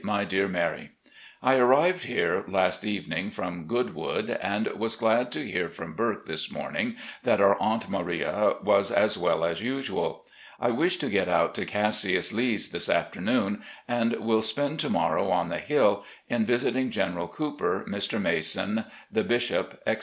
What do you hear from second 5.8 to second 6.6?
Burke this